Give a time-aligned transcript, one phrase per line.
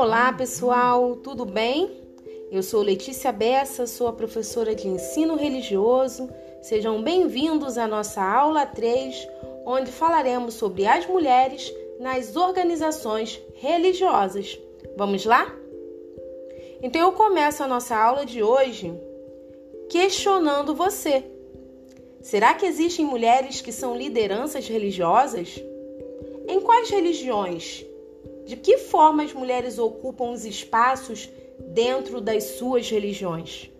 [0.00, 1.90] Olá, pessoal, tudo bem?
[2.52, 6.30] Eu sou Letícia Bessa, sou a professora de ensino religioso.
[6.62, 9.26] Sejam bem-vindos à nossa aula 3,
[9.66, 14.56] onde falaremos sobre as mulheres nas organizações religiosas.
[14.96, 15.52] Vamos lá?
[16.80, 18.94] Então eu começo a nossa aula de hoje
[19.90, 21.24] questionando você.
[22.22, 25.60] Será que existem mulheres que são lideranças religiosas?
[26.46, 27.87] Em quais religiões
[28.48, 33.70] de que forma as mulheres ocupam os espaços dentro das suas religiões?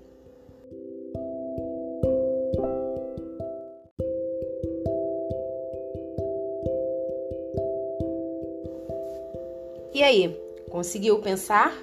[9.95, 10.39] E aí,
[10.69, 11.75] conseguiu pensar?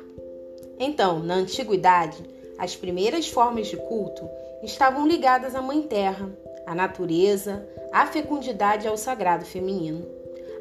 [0.78, 2.24] Então, na antiguidade,
[2.56, 4.30] as primeiras formas de culto
[4.62, 6.30] estavam ligadas à Mãe Terra,
[6.68, 10.06] à natureza, à fecundidade e ao sagrado feminino.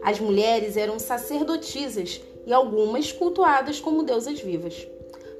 [0.04, 4.86] As mulheres eram sacerdotisas e algumas cultuadas como deusas vivas.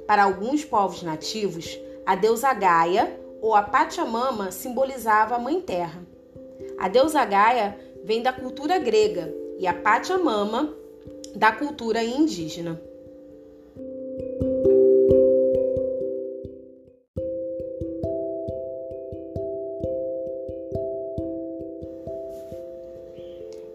[0.07, 6.01] Para alguns povos nativos, a deusa Gaia ou a Pachamama simbolizava a Mãe Terra.
[6.79, 10.75] A deusa Gaia vem da cultura grega e a Pachamama
[11.35, 12.81] da cultura indígena.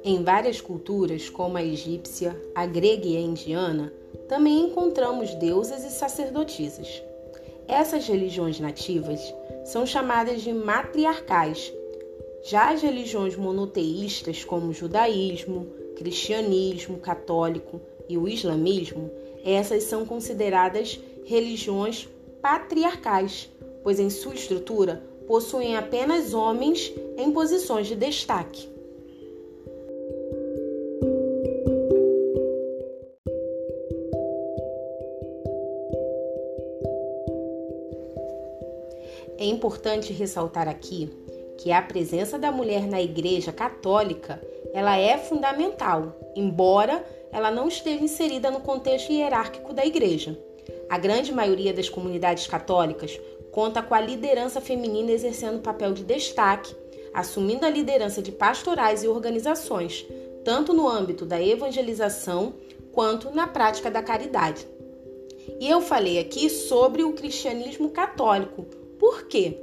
[0.03, 3.93] Em várias culturas, como a egípcia, a grega e a indiana,
[4.27, 7.03] também encontramos deusas e sacerdotisas.
[7.69, 9.21] Essas religiões nativas
[9.65, 11.71] são chamadas de matriarcais.
[12.43, 17.79] Já as religiões monoteístas, como o judaísmo, cristianismo católico
[18.09, 19.11] e o islamismo,
[19.45, 22.09] essas são consideradas religiões
[22.41, 23.51] patriarcais,
[23.83, 28.80] pois em sua estrutura possuem apenas homens em posições de destaque.
[39.41, 41.09] É importante ressaltar aqui
[41.57, 44.39] que a presença da mulher na Igreja Católica
[44.75, 47.03] ela é fundamental, embora
[47.33, 50.39] ela não esteja inserida no contexto hierárquico da Igreja.
[50.91, 53.19] A grande maioria das comunidades católicas
[53.51, 56.77] conta com a liderança feminina exercendo papel de destaque,
[57.15, 60.07] assumindo a liderança de pastorais e organizações,
[60.45, 62.53] tanto no âmbito da evangelização
[62.93, 64.69] quanto na prática da caridade.
[65.59, 68.67] E eu falei aqui sobre o cristianismo católico,
[69.11, 69.59] por quê?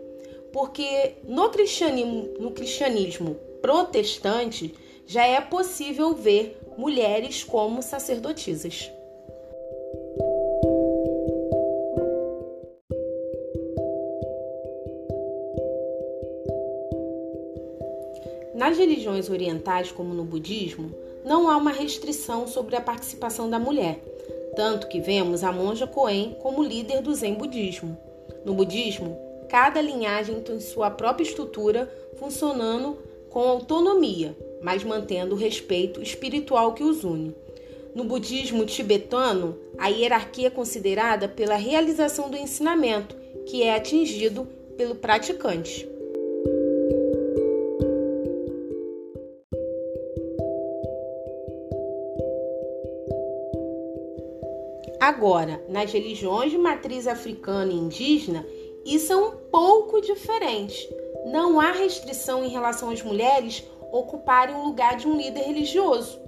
[0.51, 4.75] Porque no cristianismo, no cristianismo protestante
[5.05, 8.91] já é possível ver mulheres como sacerdotisas.
[18.53, 20.93] Nas religiões orientais, como no budismo,
[21.23, 24.01] não há uma restrição sobre a participação da mulher,
[24.57, 27.97] tanto que vemos a monja Koen como líder do Zen budismo.
[28.43, 32.97] No budismo, cada linhagem tem sua própria estrutura, funcionando
[33.29, 37.35] com autonomia, mas mantendo o respeito espiritual que os une.
[37.93, 43.15] No budismo tibetano, a hierarquia é considerada pela realização do ensinamento,
[43.45, 44.47] que é atingido
[44.77, 45.87] pelo praticante.
[54.99, 58.45] Agora, nas religiões de matriz africana e indígena,
[58.95, 60.89] isso é um pouco diferente.
[61.25, 66.19] Não há restrição em relação às mulheres ocuparem o lugar de um líder religioso.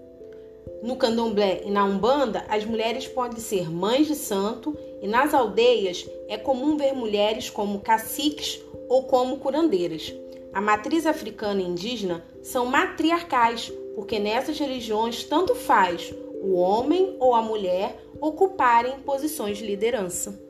[0.84, 6.06] No candomblé e na umbanda, as mulheres podem ser mães de santo e nas aldeias
[6.28, 10.14] é comum ver mulheres como caciques ou como curandeiras.
[10.54, 17.36] A matriz africana e indígena são matriarcais, porque nessas religiões tanto faz o homem ou
[17.36, 20.49] a mulher ocuparem posições de liderança.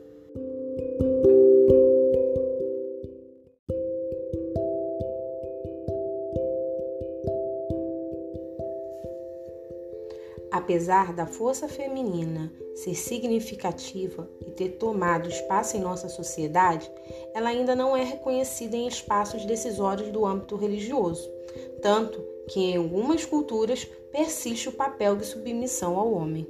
[10.50, 16.90] Apesar da força feminina ser significativa e ter tomado espaço em nossa sociedade,
[17.32, 21.30] ela ainda não é reconhecida em espaços decisórios do âmbito religioso,
[21.80, 26.48] tanto que em algumas culturas persiste o papel de submissão ao homem.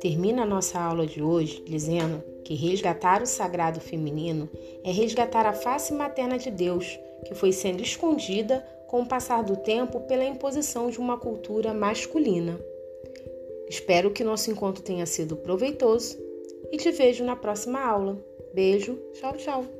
[0.00, 4.50] Termina a nossa aula de hoje dizendo que resgatar o sagrado feminino
[4.82, 9.56] é resgatar a face materna de Deus, que foi sendo escondida com o passar do
[9.56, 12.58] tempo pela imposição de uma cultura masculina.
[13.68, 16.18] Espero que nosso encontro tenha sido proveitoso
[16.72, 18.18] e te vejo na próxima aula.
[18.52, 19.79] Beijo, tchau, tchau.